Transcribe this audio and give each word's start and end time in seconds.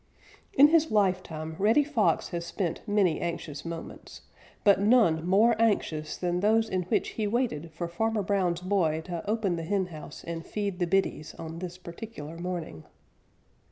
_In 0.55 0.69
his 0.69 0.89
lifetime 0.89 1.55
Reddy 1.59 1.83
Fox 1.83 2.29
has 2.29 2.43
spent 2.43 2.81
many 2.87 3.21
anxious 3.21 3.63
moments, 3.63 4.23
but 4.63 4.79
none 4.79 5.27
more 5.27 5.55
anxious 5.61 6.17
than 6.17 6.39
those 6.39 6.67
in 6.67 6.81
which 6.85 7.09
he 7.09 7.27
waited 7.27 7.69
for 7.71 7.87
Farmer 7.87 8.23
Brown's 8.23 8.61
boy 8.61 9.01
to 9.01 9.23
open 9.29 9.57
the 9.57 9.63
henhouse 9.63 10.23
and 10.23 10.43
feed 10.43 10.79
the 10.79 10.87
biddies 10.87 11.35
on 11.35 11.59
this 11.59 11.77
particular 11.77 12.39
morning. 12.39 12.83